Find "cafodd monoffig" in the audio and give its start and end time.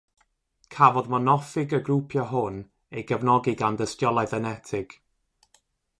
0.75-1.75